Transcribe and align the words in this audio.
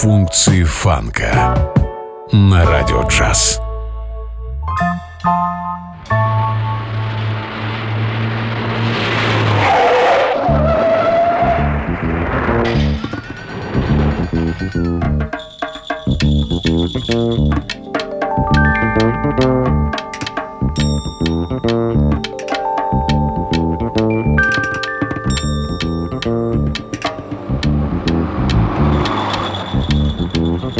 Функции 0.00 0.64
фанка 0.64 1.54
на 2.32 2.64
радио 2.64 3.02
джаз. 3.02 3.60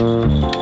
Música 0.01 0.60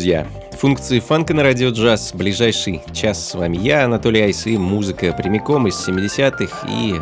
друзья! 0.00 0.26
Функции 0.52 0.98
фанка 0.98 1.34
на 1.34 1.42
радио 1.42 1.68
джаз. 1.68 2.12
Ближайший 2.14 2.80
час 2.94 3.22
с 3.28 3.34
вами 3.34 3.58
я, 3.58 3.84
Анатолий 3.84 4.22
Айсы. 4.22 4.56
Музыка 4.56 5.12
прямиком 5.12 5.66
из 5.66 5.86
70-х 5.86 6.66
и 6.66 6.94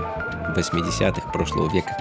80-х 0.59 1.31
прошлого 1.31 1.73
века. 1.73 1.97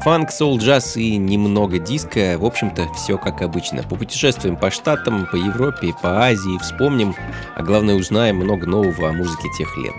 Фанк, 0.00 0.30
соул, 0.30 0.56
джаз 0.56 0.96
и 0.96 1.18
немного 1.18 1.78
диска. 1.78 2.36
В 2.38 2.46
общем-то, 2.46 2.88
все 2.94 3.18
как 3.18 3.42
обычно. 3.42 3.82
Попутешествуем 3.82 4.56
по 4.56 4.70
Штатам, 4.70 5.26
по 5.30 5.36
Европе, 5.36 5.92
по 6.00 6.24
Азии, 6.24 6.58
вспомним, 6.62 7.14
а 7.54 7.62
главное 7.62 7.94
узнаем 7.94 8.36
много 8.36 8.66
нового 8.66 9.10
о 9.10 9.12
музыке 9.12 9.48
тех 9.58 9.76
лет. 9.76 9.94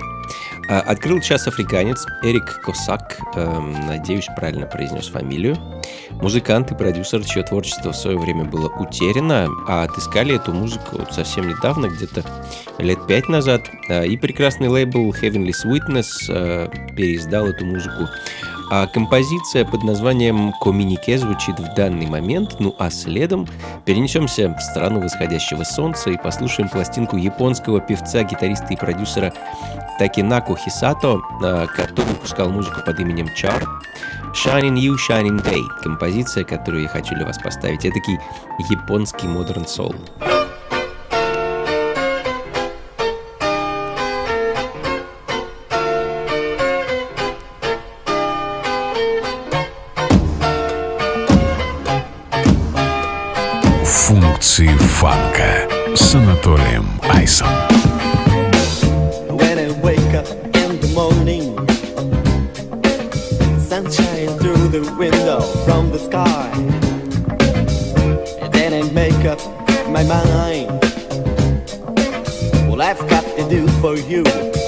А, 0.68 0.80
открыл 0.80 1.22
час 1.22 1.48
африканец 1.48 2.08
Эрик 2.24 2.60
Косак, 2.64 3.20
эм, 3.36 3.86
надеюсь, 3.86 4.28
правильно 4.36 4.66
произнес 4.66 5.10
фамилию. 5.10 5.56
Музыкант 6.24 6.72
и 6.72 6.76
продюсер, 6.76 7.22
чье 7.26 7.44
творчество 7.44 7.92
в 7.92 7.98
свое 7.98 8.18
время 8.18 8.46
было 8.46 8.70
утеряно, 8.70 9.50
а 9.68 9.84
отыскали 9.84 10.38
эту 10.38 10.54
музыку 10.54 11.06
совсем 11.12 11.50
недавно, 11.50 11.88
где-то 11.88 12.24
лет 12.78 13.06
пять 13.08 13.28
назад. 13.28 13.64
А, 13.90 14.04
и 14.04 14.16
прекрасный 14.16 14.70
лейбл 14.70 15.12
Heavenly 15.12 15.52
Sweetness 15.52 16.06
э, 16.30 16.70
переиздал 16.96 17.48
эту 17.48 17.66
музыку 17.66 18.08
а 18.72 18.88
композиция 18.88 19.66
под 19.66 19.84
названием 19.84 20.54
«Коммунике» 20.62 21.18
звучит 21.18 21.60
в 21.60 21.76
данный 21.76 22.08
момент, 22.08 22.56
ну 22.60 22.74
а 22.80 22.90
следом 22.90 23.48
перенесемся 23.86 24.56
в 24.58 24.60
страну 24.62 25.02
восходящего 25.02 25.64
солнца 25.64 26.10
и 26.10 26.18
послушаем 26.18 26.70
пластинку 26.70 27.18
японского 27.18 27.82
певца, 27.82 28.24
гитариста 28.24 28.68
и 28.74 28.78
продюсера 28.78 29.34
Такинаку 30.00 30.56
Хисато, 30.56 31.20
а, 31.44 31.68
который 31.68 32.14
выпускал 32.14 32.50
музыку 32.50 32.80
под 32.84 33.00
именем 33.00 33.28
Чар. 33.36 33.64
Shining 34.34 34.76
You, 34.76 34.96
Shining 34.98 35.42
Day. 35.44 35.62
Композиция, 35.84 36.44
которую 36.44 36.84
я 36.84 36.90
хочу 36.90 37.14
для 37.16 37.26
вас 37.26 37.38
поставить. 37.38 37.86
Это 37.86 38.00
такой 38.00 38.20
японский 38.70 39.28
модерн 39.28 39.62
soul. 39.64 39.96
Функции 53.86 54.68
фанка 54.68 55.70
с 55.96 56.16
Анатолием 56.16 56.88
Айсом. 57.10 57.48
When 59.30 59.60
I 59.60 59.70
wake 59.82 60.16
up 60.16 60.28
window 64.98 65.42
from 65.66 65.92
the 65.92 66.00
sky. 66.00 66.50
And 68.42 68.54
then 68.54 68.74
I 68.74 68.92
make 68.92 69.26
up 69.26 69.40
my 69.90 70.04
mind. 70.04 70.70
What 72.70 72.82
I've 72.82 73.08
got 73.10 73.24
to 73.38 73.50
do 73.50 73.68
for 73.82 73.96
you 73.96 74.24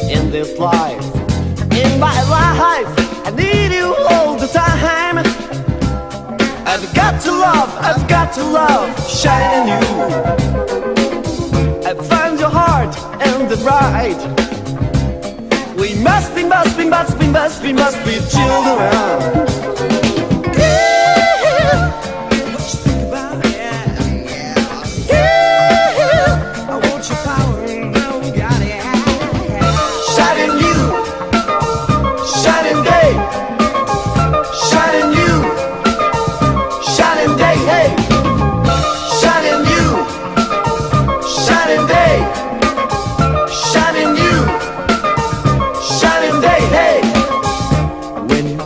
in 0.10 0.32
this 0.32 0.58
life. 0.58 1.04
In 1.72 2.00
my 2.00 2.22
life, 2.30 2.88
I 3.26 3.32
need 3.36 3.74
you 3.74 3.96
all 4.10 4.36
the 4.36 4.48
time. 4.48 5.18
I've 6.68 6.94
got 6.94 7.22
to 7.22 7.32
love, 7.32 7.76
I've 7.78 8.08
got 8.08 8.34
to 8.34 8.44
love, 8.44 9.10
shining 9.10 9.68
you. 9.74 10.06
I 11.86 11.94
find 11.94 12.40
your 12.40 12.50
heart 12.50 12.98
and 13.22 13.50
the 13.50 13.58
right. 13.58 14.20
We 15.78 15.96
must 16.02 16.34
be, 16.36 16.44
must 16.44 16.78
be, 16.78 16.86
must 16.90 17.20
be, 17.20 17.28
must 17.28 17.62
be, 17.62 17.74
must 17.74 18.04
be 18.06 18.20
children. 18.30 19.65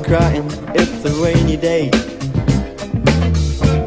Crying, 0.10 0.50
it's 0.74 1.06
a 1.06 1.14
rainy 1.24 1.56
day. 1.56 1.92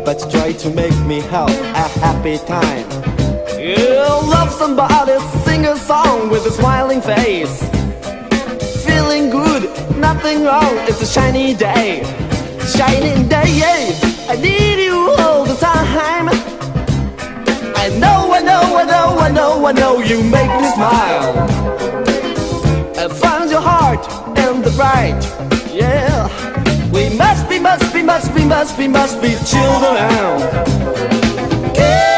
But 0.05 0.19
try 0.31 0.53
to 0.53 0.71
make 0.71 0.97
me 1.05 1.19
have 1.35 1.51
a 1.51 1.89
happy 1.99 2.39
time. 2.47 2.87
You 3.59 4.07
love 4.31 4.53
somebody, 4.53 5.19
sing 5.45 5.67
a 5.67 5.77
song 5.77 6.31
with 6.31 6.47
a 6.47 6.53
smiling 6.53 7.01
face. 7.01 7.59
Feeling 8.87 9.31
good, 9.31 9.63
nothing 9.99 10.45
wrong, 10.45 10.75
it's 10.89 11.03
a 11.03 11.07
shiny 11.07 11.55
day. 11.55 12.05
Shining 12.77 13.27
day, 13.27 13.49
yeah. 13.63 14.31
I 14.33 14.37
need 14.37 14.79
you 14.89 14.99
all 15.19 15.45
the 15.45 15.57
time. 15.57 16.29
I 17.85 17.89
know, 17.99 18.33
I 18.39 18.41
know, 18.51 18.63
I 18.83 18.85
know, 18.85 19.09
I 19.27 19.29
know, 19.29 19.67
I 19.67 19.73
know 19.73 19.99
you 19.99 20.23
make 20.23 20.53
me 20.63 20.69
smile. 20.77 21.35
I 22.97 23.09
found 23.09 23.51
your 23.51 23.61
heart 23.61 24.07
and 24.39 24.63
the 24.63 24.71
bright, 24.79 25.21
yeah. 25.73 26.91
We 26.93 27.17
must 27.17 27.49
be, 27.49 27.59
must 27.59 27.93
be, 27.93 28.03
must 28.03 28.35
be, 28.35 28.45
must 28.45 28.77
be, 28.77 28.89
must 28.89 29.23
be 29.23 29.35
children. 29.45 29.97
Yeah. 31.75 32.12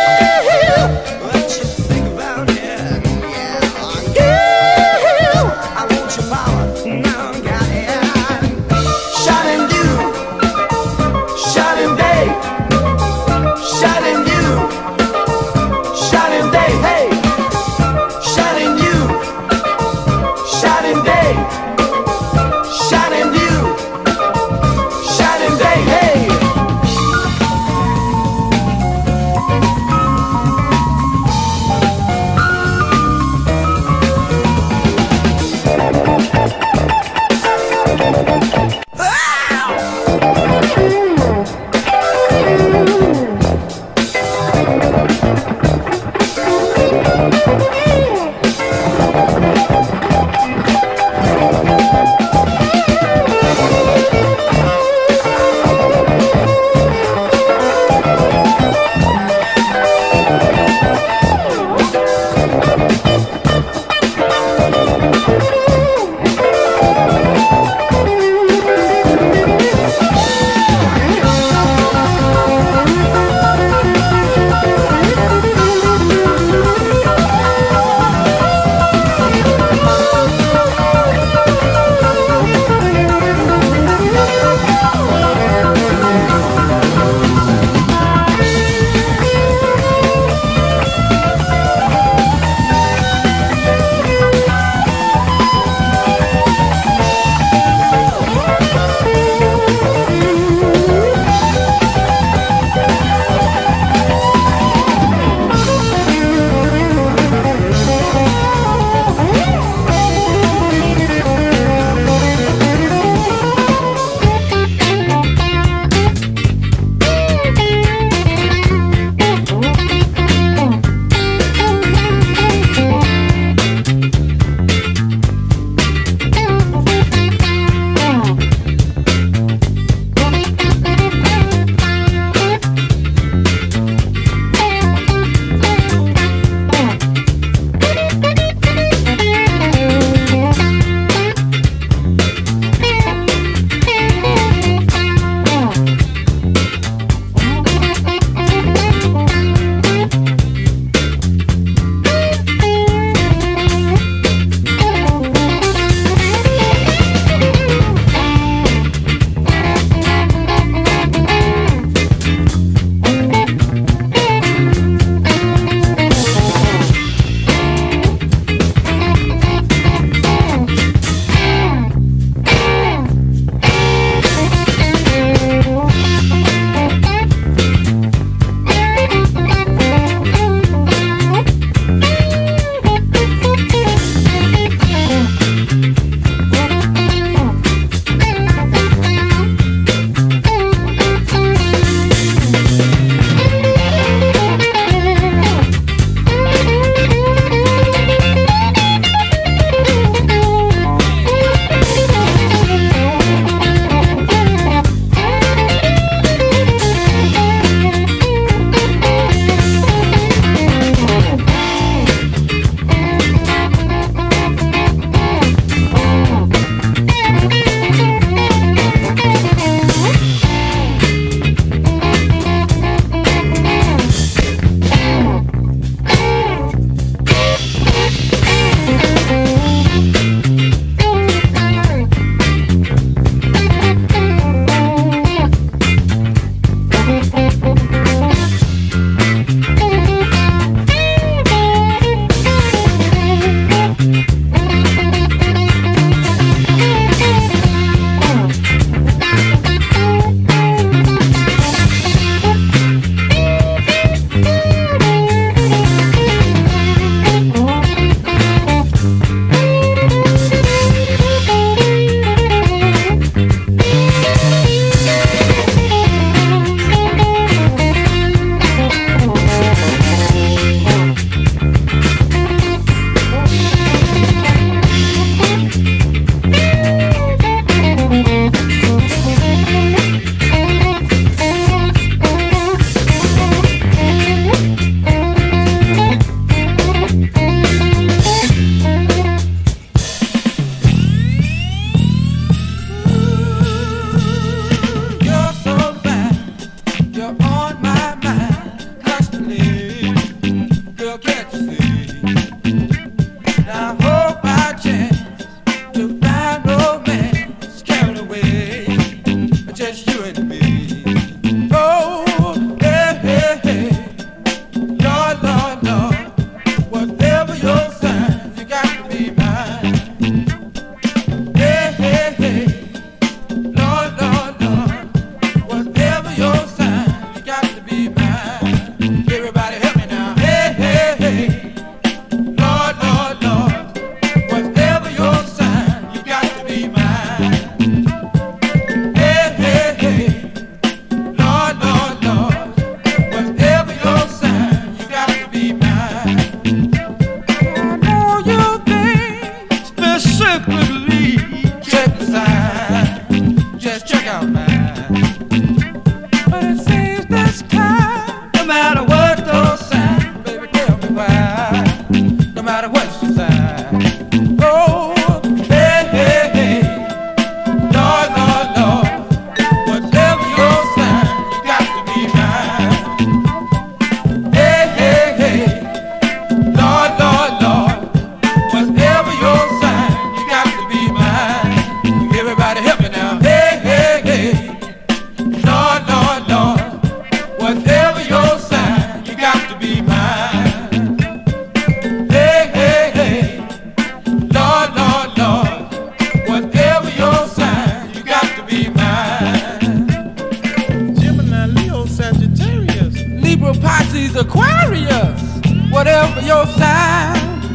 Pisces, 404.15 404.37
Aquarius, 404.37 405.43
whatever 405.91 406.41
your 406.43 406.65
sign, 406.67 407.35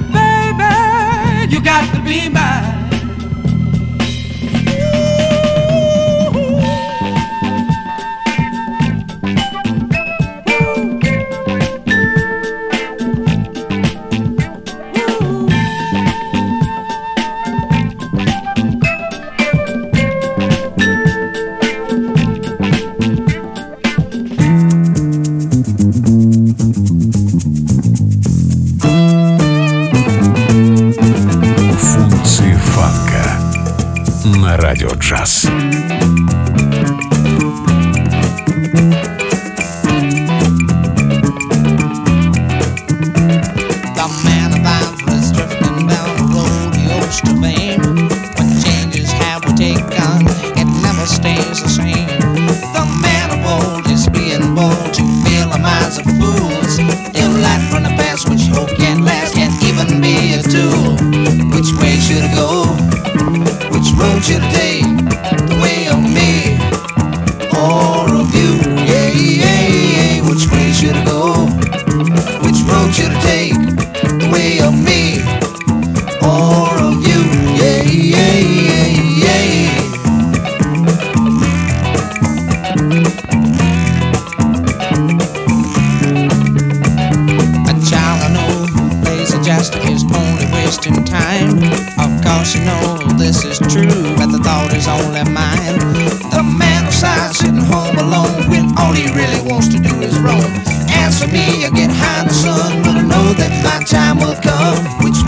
baby, 0.10 1.54
you 1.54 1.62
got 1.62 1.94
to 1.94 2.02
be 2.02 2.30
mine. 2.30 2.89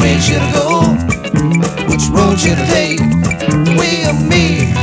way 0.01 0.20
should 0.20 0.41
I 0.41 0.51
go? 0.53 0.67
Which 1.89 2.05
road 2.10 2.39
should 2.39 2.58
I 2.58 2.65
take? 2.74 3.00
We 3.77 3.89
or 4.10 4.17
me 4.31 4.74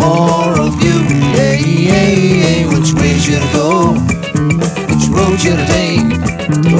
or 0.00 0.60
of 0.60 0.74
you? 0.82 0.96
Yeah, 1.36 1.54
yeah, 1.54 2.08
yeah. 2.42 2.66
Which 2.72 2.92
way 2.94 3.12
should 3.18 3.42
I 3.42 3.52
go? 3.52 3.94
Which 4.88 5.06
road 5.14 5.38
should 5.38 5.58
I 5.58 5.66
take? 5.74 6.04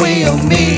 We 0.01 0.25
or 0.27 0.39
me 0.49 0.72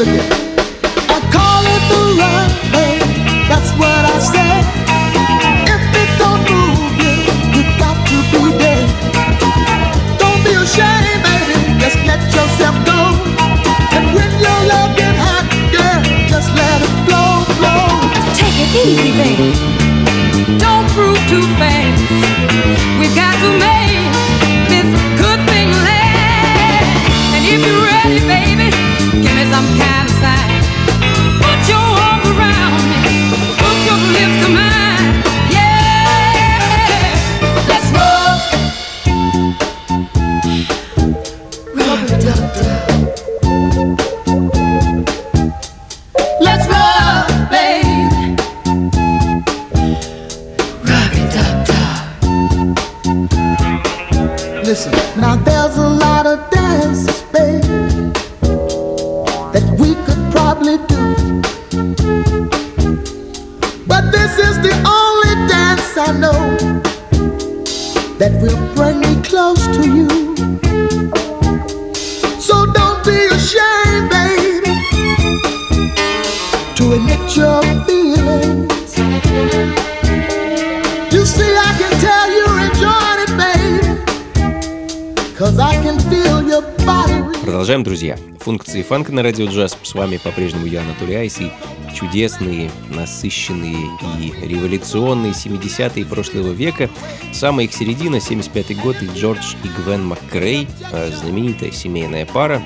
Look. 0.00 0.08
I 0.08 1.20
call 1.28 1.60
it 1.76 1.82
the 1.92 2.00
runway. 2.16 3.04
That's 3.52 3.68
what 3.76 4.02
I 4.08 4.16
said. 4.32 4.64
If 5.68 5.82
it 5.92 6.10
don't 6.16 6.40
move 6.48 6.96
you, 7.04 7.16
you 7.52 7.62
got 7.76 8.00
to 8.08 8.16
be 8.32 8.48
dead. 8.56 8.88
Don't 10.16 10.40
be 10.40 10.56
ashamed, 10.56 11.20
baby. 11.20 11.60
Just 11.84 12.00
let 12.08 12.22
yourself 12.32 12.76
go. 12.88 13.12
And 13.92 14.16
when 14.16 14.30
your 14.40 14.60
love 14.72 14.96
get 14.96 15.12
hot, 15.20 15.44
girl, 15.68 16.00
just 16.32 16.48
let 16.56 16.80
it 16.80 16.94
flow, 17.04 17.44
flow. 17.60 17.84
Take 18.40 18.56
it 18.56 18.72
easy, 18.80 19.12
baby. 19.20 19.52
Don't 20.56 20.88
prove 20.96 21.20
too 21.28 21.44
fast. 21.60 21.69
Функции 88.40 88.82
фанка 88.82 89.12
на 89.12 89.22
радио 89.22 89.46
джаз. 89.46 89.76
С 89.82 89.92
вами 89.92 90.16
по-прежнему 90.16 90.64
я, 90.64 90.80
Анатолий 90.80 91.14
Айс, 91.14 91.40
и 91.40 91.52
чудесные, 91.94 92.70
насыщенные 92.88 93.76
и 94.18 94.32
революционные 94.46 95.32
70-е 95.32 96.06
прошлого 96.06 96.52
века. 96.52 96.88
Самая 97.34 97.66
их 97.66 97.74
середина, 97.74 98.16
75-й 98.16 98.76
год, 98.76 98.96
и 99.02 99.06
Джордж 99.14 99.56
и 99.62 99.68
Гвен 99.68 100.06
МакКрей, 100.06 100.66
э, 100.90 101.10
знаменитая 101.12 101.70
семейная 101.70 102.24
пара. 102.24 102.62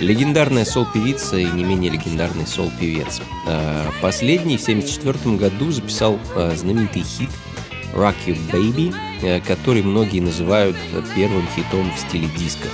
Легендарная 0.00 0.64
сол-певица 0.64 1.36
и 1.36 1.44
не 1.44 1.62
менее 1.62 1.92
легендарный 1.92 2.46
сол-певец. 2.46 3.22
Э, 3.46 3.90
последний 4.00 4.56
в 4.56 4.62
1974 4.62 5.36
году 5.36 5.70
записал 5.70 6.18
э, 6.34 6.52
знаменитый 6.56 7.04
хит 7.04 7.30
«Rock 7.94 8.16
You 8.26 8.36
Baby», 8.50 8.92
который 9.46 9.82
многие 9.82 10.18
называют 10.18 10.74
первым 11.14 11.46
хитом 11.54 11.92
в 11.94 11.98
стиле 12.00 12.26
диско. 12.36 12.66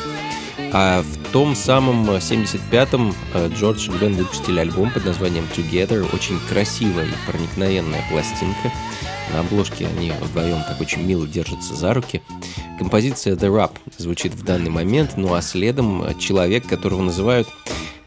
А 0.72 1.02
в 1.02 1.32
том 1.32 1.56
самом 1.56 2.08
75-м 2.10 3.14
Джордж 3.54 3.88
и 3.88 3.92
Гвен 3.92 4.14
выпустили 4.14 4.60
альбом 4.60 4.90
под 4.90 5.06
названием 5.06 5.46
Together. 5.56 6.06
Очень 6.14 6.38
красивая 6.48 7.06
и 7.06 7.30
проникновенная 7.30 8.04
пластинка. 8.10 8.72
На 9.32 9.40
обложке 9.40 9.86
они 9.86 10.12
вдвоем 10.20 10.62
так 10.66 10.80
очень 10.80 11.02
мило 11.02 11.26
держатся 11.26 11.74
за 11.74 11.94
руки. 11.94 12.22
Композиция 12.78 13.34
The 13.34 13.48
Rap 13.48 13.72
звучит 13.96 14.34
в 14.34 14.44
данный 14.44 14.70
момент, 14.70 15.12
ну 15.16 15.34
а 15.34 15.42
следом 15.42 16.18
человек, 16.18 16.66
которого 16.66 17.02
называют 17.02 17.48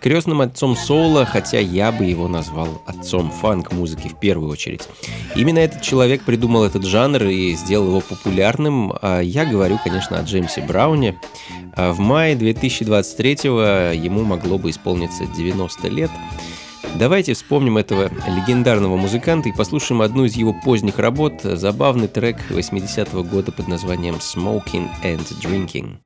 крестным 0.01 0.41
отцом 0.41 0.75
соула, 0.75 1.25
хотя 1.25 1.59
я 1.59 1.91
бы 1.91 2.05
его 2.05 2.27
назвал 2.27 2.81
отцом 2.85 3.31
фанк-музыки 3.31 4.07
в 4.09 4.19
первую 4.19 4.49
очередь. 4.49 4.87
Именно 5.35 5.59
этот 5.59 5.81
человек 5.81 6.23
придумал 6.23 6.63
этот 6.63 6.83
жанр 6.83 7.23
и 7.25 7.53
сделал 7.53 7.87
его 7.87 8.01
популярным. 8.01 8.93
А 9.01 9.21
я 9.21 9.45
говорю, 9.45 9.79
конечно, 9.83 10.17
о 10.19 10.23
Джеймсе 10.23 10.61
Брауне. 10.61 11.19
А 11.75 11.93
в 11.93 11.99
мае 11.99 12.35
2023 12.35 13.31
ему 13.43 14.23
могло 14.23 14.57
бы 14.57 14.71
исполниться 14.71 15.25
90 15.25 15.87
лет. 15.87 16.11
Давайте 16.95 17.33
вспомним 17.33 17.77
этого 17.77 18.11
легендарного 18.27 18.97
музыканта 18.97 19.47
и 19.47 19.53
послушаем 19.53 20.01
одну 20.01 20.25
из 20.25 20.35
его 20.35 20.53
поздних 20.53 20.99
работ, 20.99 21.41
забавный 21.43 22.09
трек 22.09 22.37
80-го 22.49 23.23
года 23.23 23.53
под 23.53 23.69
названием 23.69 24.15
«Smoking 24.15 24.89
and 25.03 25.25
Drinking». 25.41 25.99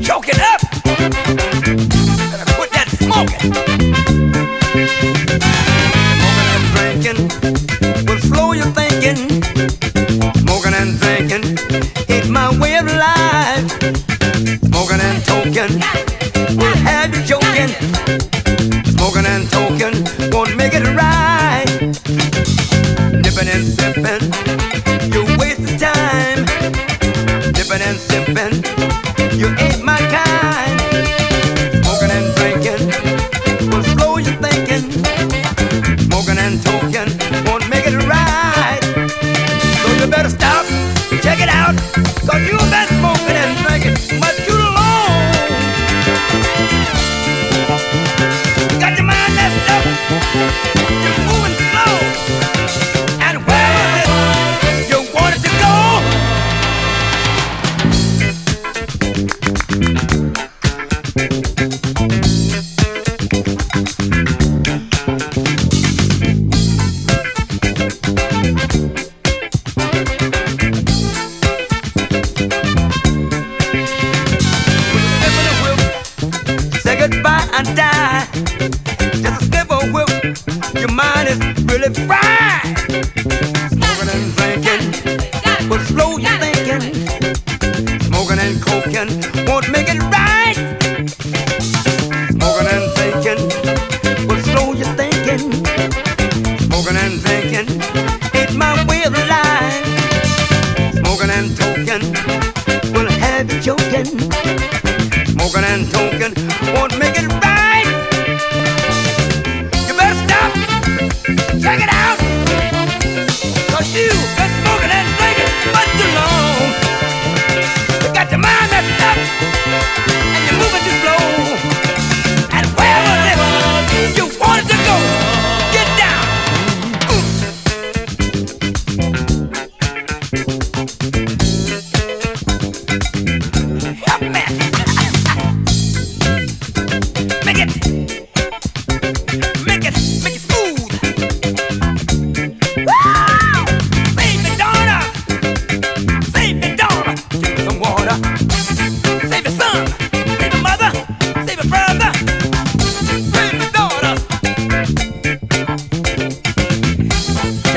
Choke 0.00 0.28
it 0.28 0.38
up, 0.38 0.60
better 2.30 2.54
quit 2.54 2.70
that. 2.70 2.86
Smoking 3.00 4.09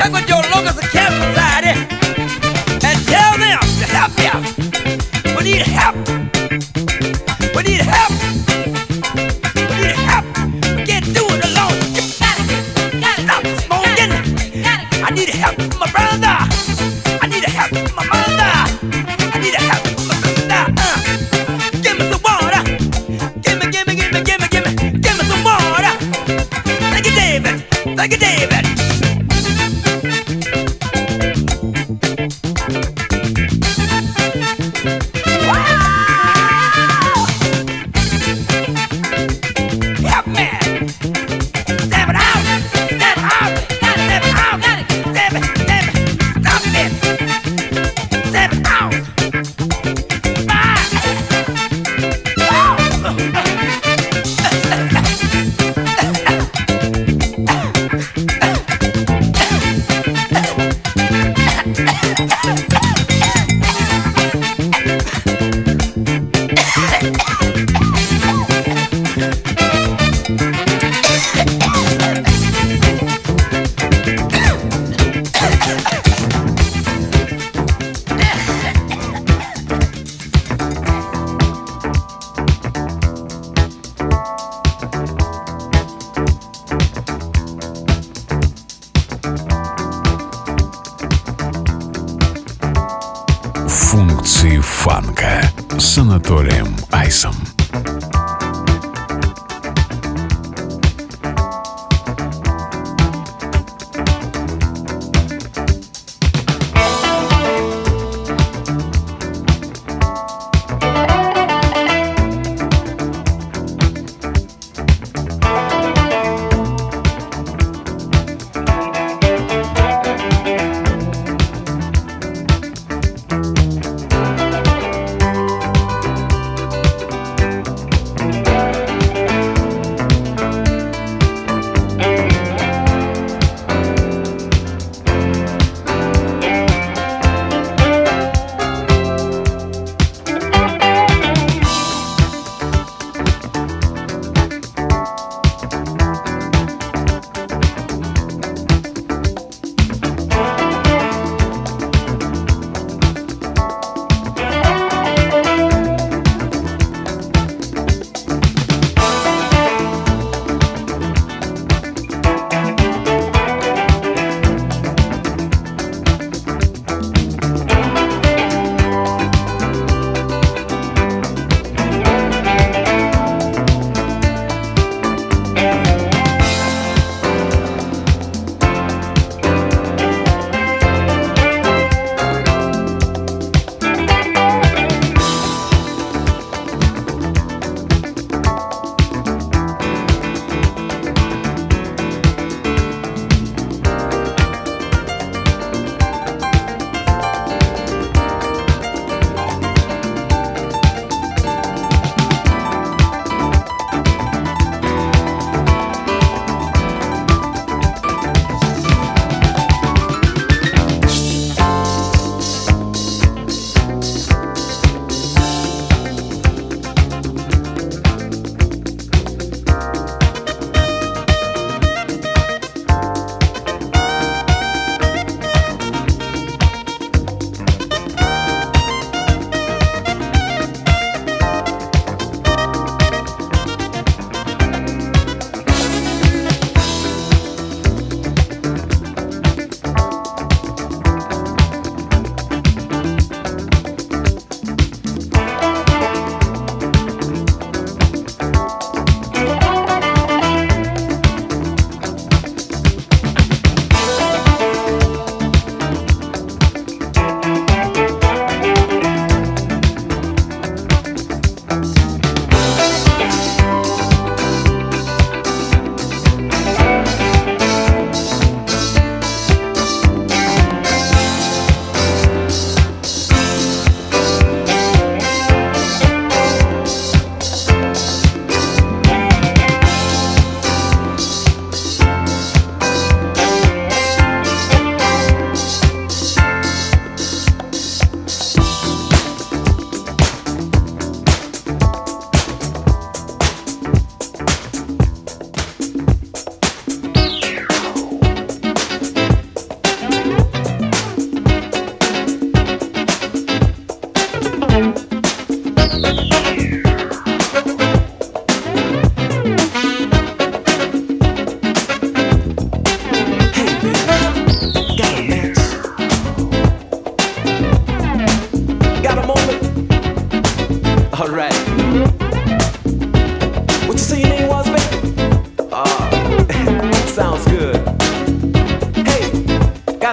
Llegó 0.04 0.33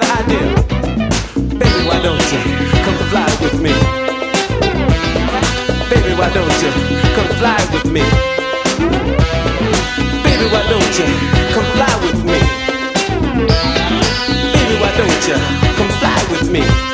got 0.01 0.09
an 0.09 0.23
idea. 0.23 0.47
Baby, 1.59 1.87
why 1.87 2.01
don't 2.01 2.31
you 2.31 2.41
come 2.83 2.97
fly 3.09 3.27
with 3.41 3.61
me? 3.61 3.73
Baby, 5.89 6.13
why 6.17 6.29
don't 6.33 6.61
you 6.61 6.71
come 7.15 7.27
fly 7.39 7.57
with 7.73 7.85
me? 7.85 8.03
Baby, 10.23 10.45
why 10.53 10.63
don't 10.69 10.97
you 10.99 11.07
come 11.53 11.67
fly 11.75 11.93
with 12.03 12.23
me? 12.25 12.39
Baby, 14.53 14.75
why 14.81 14.91
don't 14.97 15.27
you 15.27 15.37
come 15.77 15.91
fly 15.99 16.27
with 16.31 16.49
me? 16.51 16.90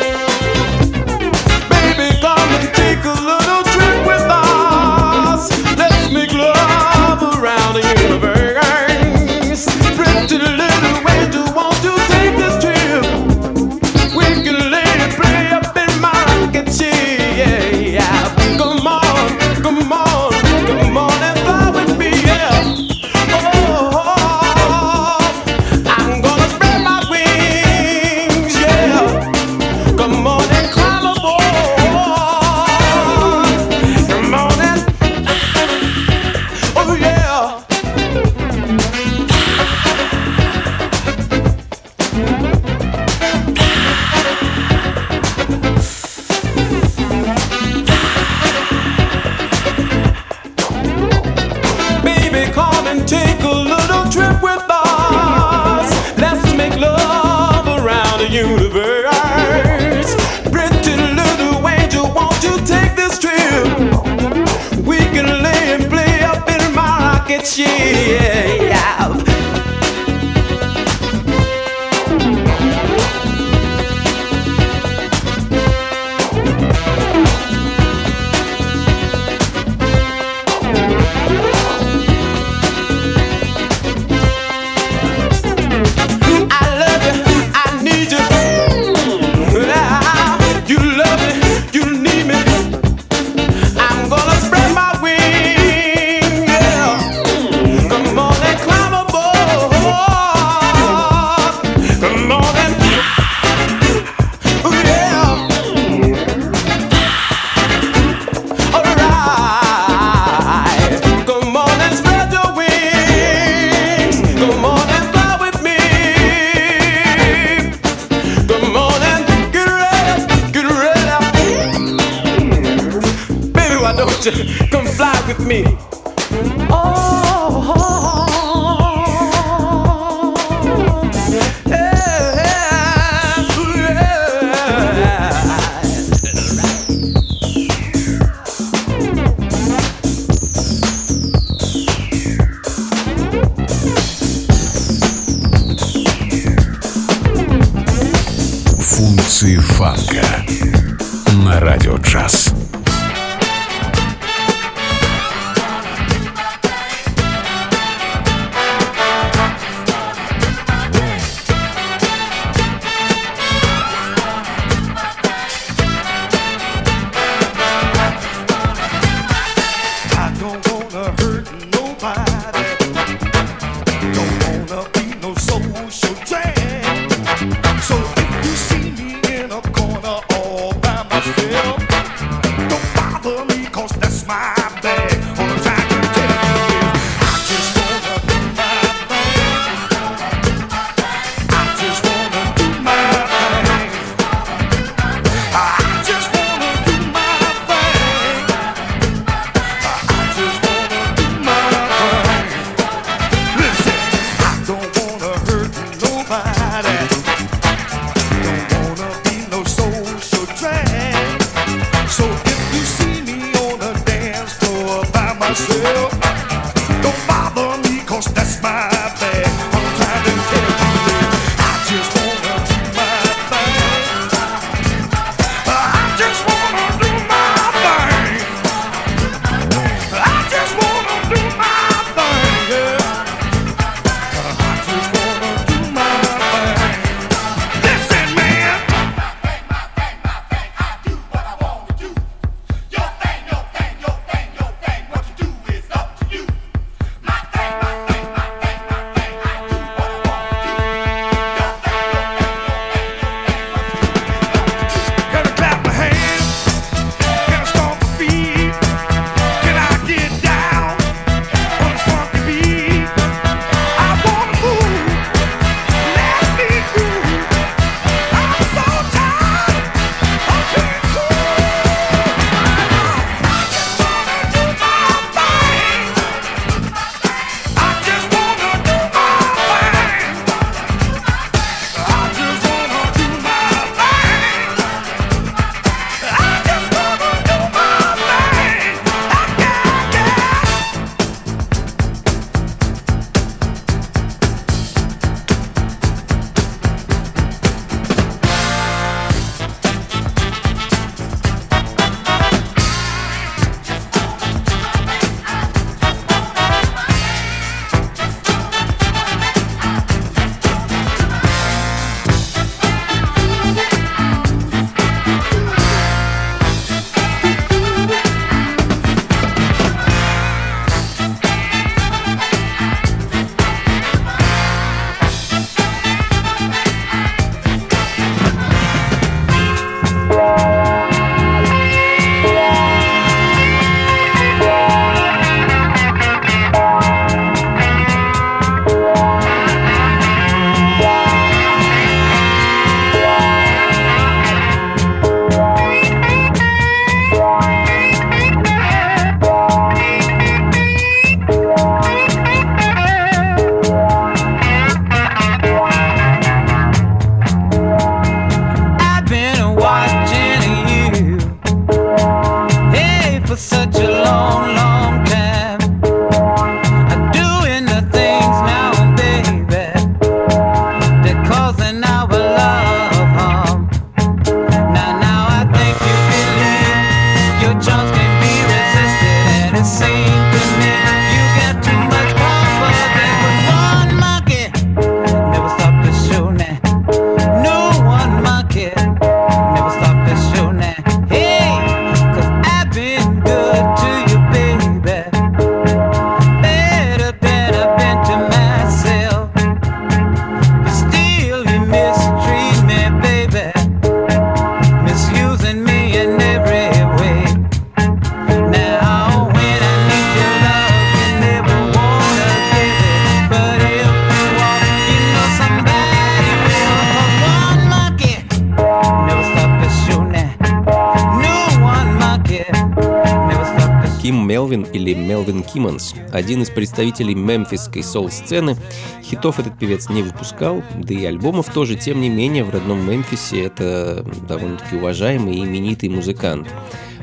Мелвин 424.35 424.83
или 424.83 425.13
Мелвин 425.13 425.63
Киммонс, 425.63 426.13
один 426.31 426.61
из 426.61 426.69
представителей 426.69 427.35
мемфисской 427.35 428.03
соул-сцены. 428.03 428.75
Хитов 429.23 429.59
этот 429.59 429.77
певец 429.77 430.09
не 430.09 430.23
выпускал, 430.23 430.83
да 430.95 431.13
и 431.13 431.25
альбомов 431.25 431.71
тоже, 431.71 431.95
тем 431.95 432.21
не 432.21 432.29
менее, 432.29 432.63
в 432.63 432.69
родном 432.69 433.07
Мемфисе 433.09 433.61
это 433.61 434.25
довольно-таки 434.47 434.97
уважаемый 434.97 435.55
и 435.55 435.63
именитый 435.63 436.09
музыкант. 436.09 436.67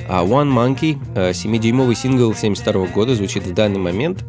А 0.08 0.24
One 0.24 0.52
Monkey, 0.52 0.98
7-дюймовый 1.14 1.94
сингл 1.94 2.34
72 2.34 2.86
года, 2.86 3.14
звучит 3.14 3.46
в 3.46 3.54
данный 3.54 3.78
момент 3.78 4.24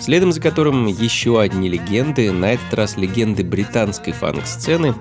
следом 0.00 0.32
за 0.32 0.40
которым 0.40 0.86
еще 0.86 1.40
одни 1.40 1.68
легенды, 1.68 2.32
на 2.32 2.52
этот 2.52 2.74
раз 2.74 2.96
легенды 2.96 3.44
британской 3.44 4.12
фанк-сцены, 4.12 4.94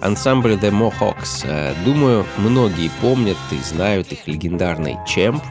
ансамбль 0.00 0.54
The 0.54 0.70
Mohawks. 0.70 1.44
Э, 1.44 1.74
думаю, 1.84 2.24
многие 2.38 2.90
помнят 3.00 3.36
и 3.52 3.56
знают 3.56 4.12
их 4.12 4.26
легендарный 4.26 4.96
«Чемп», 5.06 5.42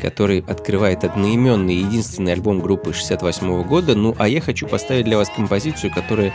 который 0.00 0.44
открывает 0.46 1.04
одноименный 1.04 1.74
единственный 1.74 2.32
альбом 2.32 2.60
группы 2.60 2.92
68 2.92 3.62
года. 3.64 3.94
Ну, 3.94 4.14
а 4.18 4.28
я 4.28 4.40
хочу 4.40 4.66
поставить 4.66 5.04
для 5.04 5.16
вас 5.16 5.28
композицию, 5.28 5.92
которая 5.92 6.32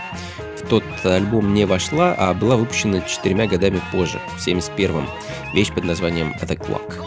в 0.58 0.68
тот 0.68 0.84
альбом 1.04 1.54
не 1.54 1.66
вошла, 1.66 2.16
а 2.18 2.34
была 2.34 2.56
выпущена 2.56 3.02
четырьмя 3.02 3.48
годами 3.48 3.82
позже, 3.92 4.20
в 4.38 4.48
71-м. 4.48 5.08
Вещь 5.54 5.72
под 5.74 5.84
названием 5.84 6.34
«The 6.42 6.58
Clock». 6.58 7.02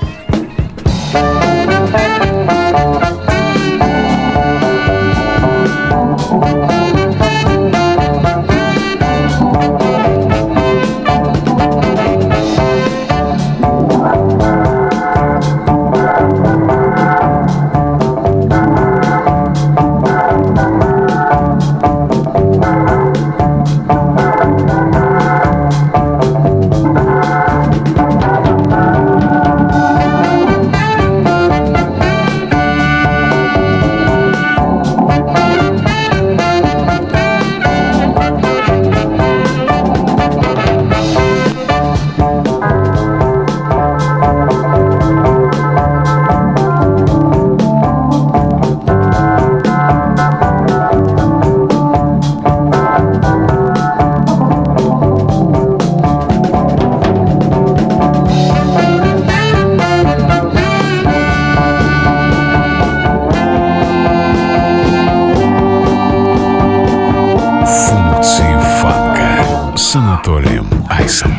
Анатолием 70.15 70.69
Айсом. 70.89 71.37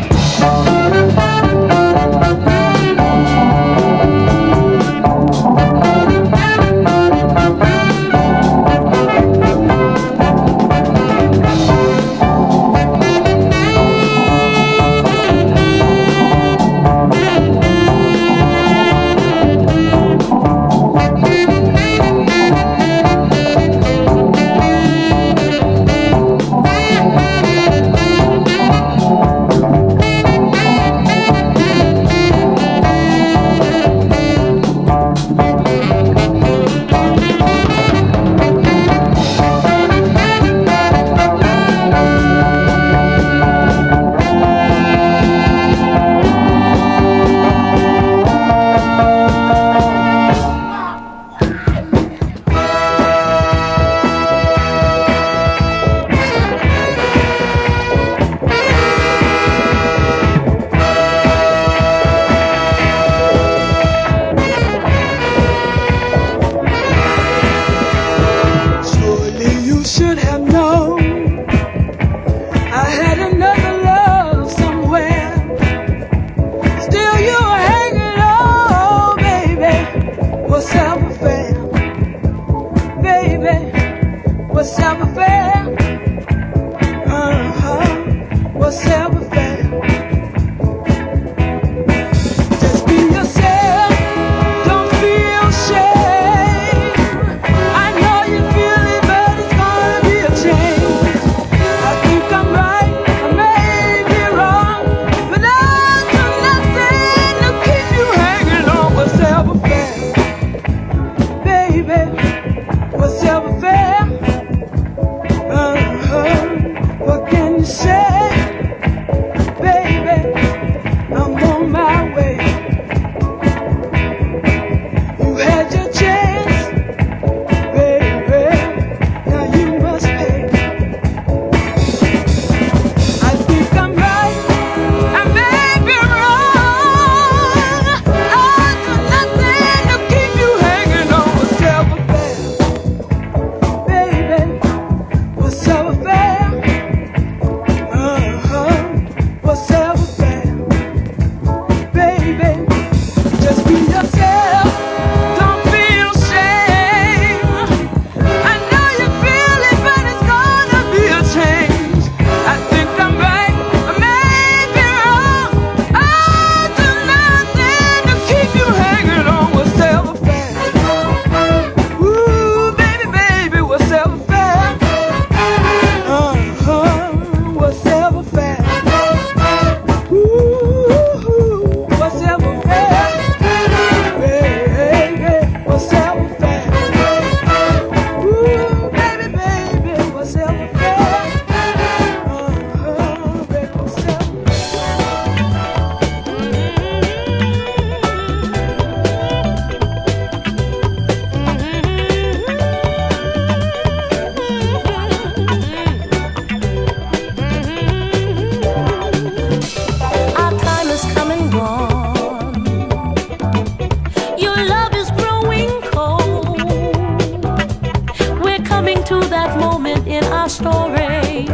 story, 220.49 221.45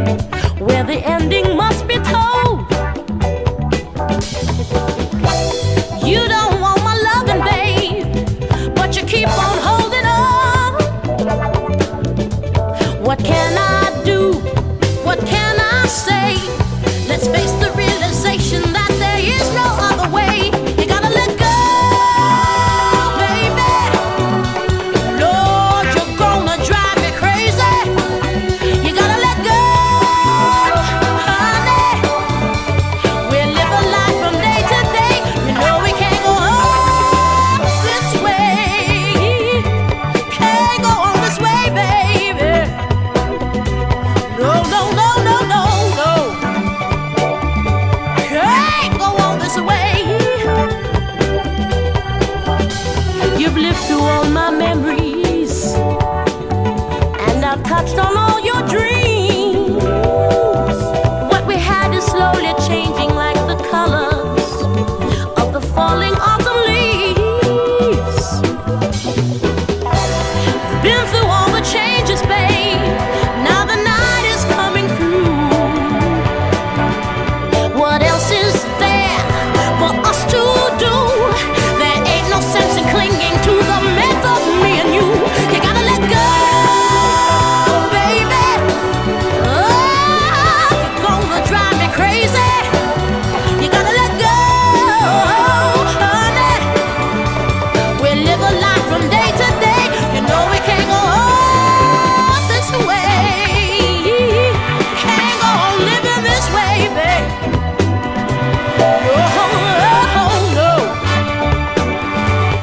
where 0.59 0.83
the 0.83 1.01
ending 1.05 1.50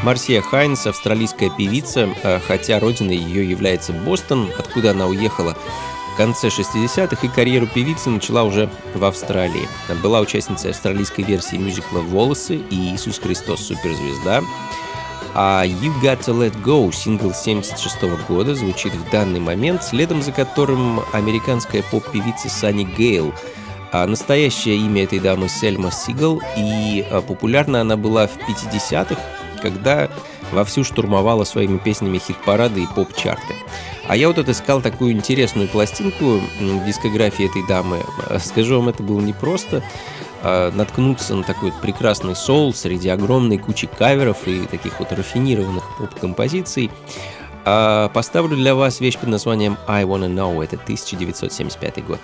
Марсия 0.08 0.40
Хайнс, 0.40 0.86
австралийская 0.86 1.50
певица, 1.50 2.08
э, 2.22 2.40
хотя 2.40 2.80
родиной 2.80 3.16
ее 3.16 3.46
является 3.46 3.92
Бостон, 3.92 4.48
откуда 4.56 4.92
она 4.92 5.06
уехала 5.06 5.54
в 6.14 6.16
конце 6.16 6.48
60-х 6.48 7.26
и 7.26 7.28
карьеру 7.28 7.66
певицы 7.66 8.08
начала 8.08 8.44
уже 8.44 8.70
в 8.94 9.04
Австралии. 9.04 9.68
Была 10.02 10.20
участницей 10.20 10.70
австралийской 10.70 11.24
версии 11.24 11.56
мюзикла 11.56 11.98
«Волосы» 11.98 12.56
и 12.56 12.94
«Иисус 12.94 13.18
Христос. 13.18 13.66
Суперзвезда». 13.66 14.42
А 15.34 15.66
«You 15.66 15.92
Got 16.00 16.24
To 16.24 16.32
Let 16.40 16.56
Go» 16.64 16.90
сингл 16.90 17.34
76 17.34 18.00
года 18.26 18.54
звучит 18.54 18.94
в 18.94 19.10
данный 19.10 19.40
момент, 19.40 19.84
следом 19.84 20.22
за 20.22 20.32
которым 20.32 21.02
американская 21.12 21.82
поп-певица 21.82 22.48
Санни 22.48 22.84
Гейл 22.84 23.34
а 23.90 24.06
настоящее 24.06 24.76
имя 24.76 25.04
этой 25.04 25.18
дамы 25.18 25.48
Сельма 25.48 25.90
Сигал, 25.90 26.42
и 26.58 27.06
а, 27.10 27.22
популярна 27.22 27.80
она 27.80 27.96
была 27.96 28.26
в 28.26 28.36
50-х, 28.36 29.16
когда 29.60 30.08
вовсю 30.52 30.84
штурмовала 30.84 31.44
своими 31.44 31.78
песнями 31.78 32.18
хит-парады 32.18 32.82
и 32.82 32.86
поп-чарты. 32.86 33.54
А 34.06 34.16
я 34.16 34.28
вот 34.28 34.38
отыскал 34.38 34.80
такую 34.80 35.12
интересную 35.12 35.68
пластинку 35.68 36.40
в 36.60 36.86
дискографии 36.86 37.48
этой 37.48 37.66
дамы. 37.66 38.02
Скажу 38.38 38.76
вам, 38.76 38.88
это 38.88 39.02
было 39.02 39.20
непросто 39.20 39.82
а, 40.42 40.70
наткнуться 40.70 41.34
на 41.34 41.42
такой 41.42 41.70
вот 41.70 41.80
прекрасный 41.80 42.34
соул 42.34 42.72
среди 42.72 43.08
огромной 43.08 43.58
кучи 43.58 43.86
каверов 43.86 44.46
и 44.46 44.66
таких 44.66 44.98
вот 45.00 45.12
рафинированных 45.12 45.84
поп-композиций. 45.98 46.90
А 47.64 48.08
поставлю 48.08 48.56
для 48.56 48.74
вас 48.74 49.00
вещь 49.00 49.18
под 49.18 49.28
названием 49.28 49.76
I 49.86 50.04
Wanna 50.04 50.32
Know, 50.32 50.64
это 50.64 50.76
1975 50.76 52.06
год. 52.06 52.20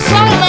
Soul 0.00 0.47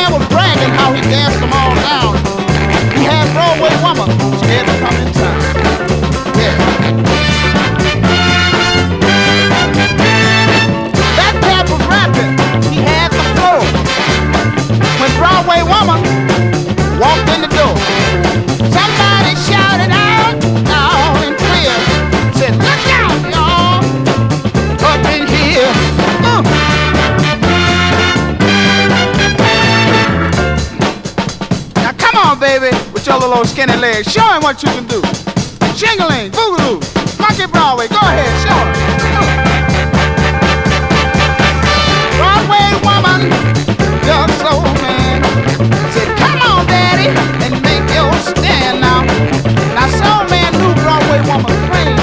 skinny 33.59 33.77
legs. 33.81 34.11
Show 34.11 34.25
him 34.33 34.41
what 34.41 34.63
you 34.63 34.69
can 34.69 34.87
do. 34.87 35.01
Jingling, 35.75 36.31
boogaloo, 36.31 36.79
monkey 37.19 37.45
Broadway. 37.51 37.87
Go 37.89 37.99
ahead, 37.99 38.31
show 38.43 38.55
him. 38.55 38.71
Broadway 42.15 42.67
woman, 42.87 43.21
young 44.07 44.31
soul 44.39 44.63
man. 44.79 45.19
Said, 45.91 46.09
come 46.17 46.39
on, 46.41 46.67
daddy, 46.67 47.11
and 47.43 47.61
make 47.61 47.83
your 47.95 48.13
stand 48.23 48.79
now. 48.79 49.03
Now, 49.75 49.87
soul 49.99 50.23
man 50.29 50.51
knew 50.59 50.73
Broadway 50.81 51.19
woman 51.27 51.51
clean. 51.67 51.97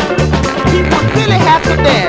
He 0.73 0.83
would 0.83 1.09
really 1.17 1.41
have 1.41 1.63
to 1.65 1.77
dance 1.77 2.06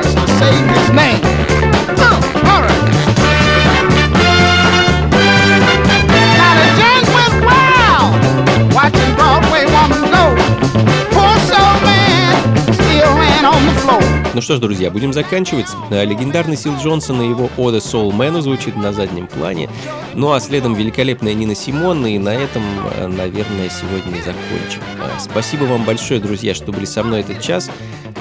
Ну 14.38 14.42
что 14.42 14.56
ж, 14.56 14.60
друзья, 14.60 14.92
будем 14.92 15.14
заканчивать. 15.14 15.66
Э, 15.90 16.06
Легендарный 16.06 16.56
Сил 16.56 16.76
Джонсон 16.76 17.24
и 17.24 17.28
его 17.28 17.50
ода 17.58 17.78
Soul 17.78 18.12
Man 18.12 18.40
звучит 18.40 18.76
на 18.76 18.94
заднем 18.94 19.26
плане. 19.26 19.68
Ну 20.14 20.32
а 20.32 20.40
следом 20.40 20.76
великолепная 20.76 21.34
Нина 21.34 21.56
Симон. 21.56 22.06
И 22.06 22.20
на 22.20 22.36
этом, 22.36 22.62
э, 22.98 23.08
наверное, 23.08 23.68
сегодня 23.68 24.16
и 24.16 24.22
закончим. 24.22 24.84
Э, 25.02 25.20
Спасибо 25.20 25.64
вам 25.64 25.86
большое, 25.86 26.20
друзья, 26.20 26.54
что 26.54 26.72
были 26.72 26.86
со 26.86 27.02
мной 27.02 27.22
этот 27.22 27.42
час. 27.42 27.72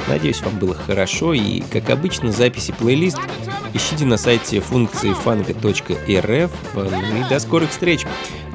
Надеюсь, 0.09 0.41
вам 0.41 0.59
было 0.59 0.75
хорошо. 0.75 1.35
И, 1.35 1.61
как 1.71 1.91
обычно, 1.91 2.33
записи 2.33 2.73
плейлист 2.73 3.19
ищите 3.75 4.07
на 4.07 4.17
сайте 4.17 4.61
функции 4.61 5.13
фанка.рф. 5.13 6.51
Ну 6.75 7.27
и 7.27 7.29
до 7.29 7.39
скорых 7.41 7.69
встреч. 7.73 8.07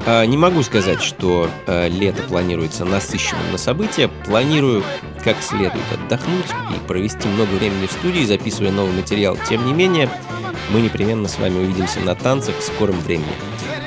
А, 0.06 0.24
Не 0.24 0.36
могу 0.36 0.62
сказать, 0.62 1.00
что 1.02 1.48
э, 1.66 1.88
лето 1.88 2.22
планируется 2.22 2.84
насыщенным 2.84 3.52
на 3.52 3.58
события. 3.58 4.08
Планирую 4.26 4.82
как 5.22 5.40
следует 5.42 5.84
отдохнуть 5.92 6.46
и 6.74 6.88
провести 6.88 7.28
много 7.28 7.50
времени 7.50 7.86
в 7.86 7.92
студии, 7.92 8.24
записывая 8.24 8.72
новый 8.72 8.92
материал. 8.92 9.38
Тем 9.48 9.64
не 9.66 9.72
менее, 9.72 10.08
мы 10.70 10.80
непременно 10.80 11.28
с 11.28 11.38
вами 11.38 11.58
увидимся 11.58 12.00
на 12.00 12.14
танцах 12.14 12.56
в 12.58 12.62
скором 12.62 12.98
времени. 13.00 13.32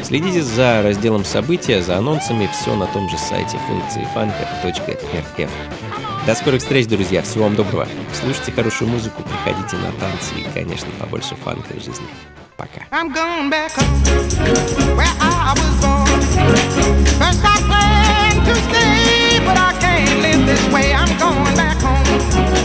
Следите 0.03 0.41
за 0.41 0.81
разделом 0.83 1.25
события, 1.25 1.81
за 1.81 1.97
анонсами, 1.97 2.49
все 2.53 2.75
на 2.75 2.85
том 2.87 3.09
же 3.09 3.17
сайте 3.17 3.57
функции 3.67 4.07
фанка.рф. 4.13 5.49
До 6.25 6.35
скорых 6.35 6.61
встреч, 6.61 6.87
друзья. 6.87 7.21
Всего 7.23 7.45
вам 7.45 7.55
доброго. 7.55 7.87
Слушайте 8.13 8.51
хорошую 8.51 8.89
музыку, 8.89 9.23
приходите 9.23 9.75
на 9.77 9.91
танцы 9.93 10.35
и, 10.37 10.53
конечно, 10.53 10.89
побольше 10.99 11.35
фанка 11.35 11.73
в 11.73 11.83
жизни. 11.83 12.05
I'm 12.91 13.11
going 13.11 13.49
back 13.49 13.71
home, 13.71 14.01
where 14.95 15.05
I 15.19 15.53
was 15.57 15.81
born. 15.81 16.21
First 17.19 17.43
I 17.43 17.57
planned 17.67 18.45
to 18.45 18.55
stay, 18.55 19.39
but 19.45 19.57
I 19.57 19.77
can't 19.81 20.21
live 20.21 20.45
this 20.45 20.73
way. 20.73 20.93
I'm 20.93 21.17
going 21.19 21.55
back 21.55 21.77
home. 21.81 22.64